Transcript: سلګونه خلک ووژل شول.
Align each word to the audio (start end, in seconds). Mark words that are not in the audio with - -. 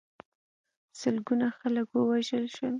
سلګونه 0.99 1.47
خلک 1.59 1.87
ووژل 1.93 2.45
شول. 2.55 2.69